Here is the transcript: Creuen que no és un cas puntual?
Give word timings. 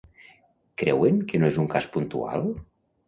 Creuen 0.83 1.19
que 1.31 1.41
no 1.43 1.49
és 1.53 1.61
un 1.65 1.71
cas 1.75 1.89
puntual? 1.99 2.49